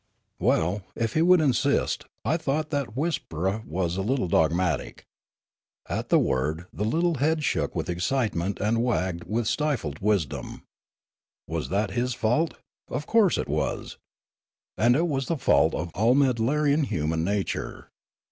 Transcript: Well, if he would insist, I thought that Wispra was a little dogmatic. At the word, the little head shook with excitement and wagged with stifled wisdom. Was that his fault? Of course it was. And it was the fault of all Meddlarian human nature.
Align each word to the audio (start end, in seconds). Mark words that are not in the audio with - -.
Well, 0.39 0.81
if 0.95 1.13
he 1.13 1.21
would 1.21 1.41
insist, 1.41 2.05
I 2.25 2.35
thought 2.35 2.71
that 2.71 2.95
Wispra 2.95 3.63
was 3.67 3.97
a 3.97 4.01
little 4.01 4.27
dogmatic. 4.27 5.05
At 5.87 6.09
the 6.09 6.17
word, 6.17 6.65
the 6.73 6.85
little 6.85 7.19
head 7.19 7.43
shook 7.43 7.75
with 7.75 7.87
excitement 7.87 8.59
and 8.59 8.83
wagged 8.83 9.25
with 9.25 9.47
stifled 9.47 9.99
wisdom. 9.99 10.63
Was 11.47 11.69
that 11.69 11.91
his 11.91 12.15
fault? 12.15 12.55
Of 12.87 13.05
course 13.05 13.37
it 13.37 13.47
was. 13.47 13.97
And 14.75 14.95
it 14.95 15.07
was 15.07 15.27
the 15.27 15.37
fault 15.37 15.75
of 15.75 15.91
all 15.93 16.15
Meddlarian 16.15 16.85
human 16.85 17.23
nature. 17.23 17.89